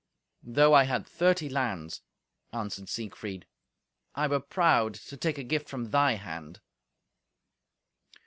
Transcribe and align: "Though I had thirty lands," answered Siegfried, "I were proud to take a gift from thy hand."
"Though 0.41 0.73
I 0.73 0.85
had 0.85 1.05
thirty 1.05 1.47
lands," 1.47 2.01
answered 2.51 2.89
Siegfried, 2.89 3.45
"I 4.15 4.25
were 4.25 4.39
proud 4.39 4.95
to 4.95 5.15
take 5.15 5.37
a 5.37 5.43
gift 5.43 5.69
from 5.69 5.91
thy 5.91 6.13
hand." 6.13 6.59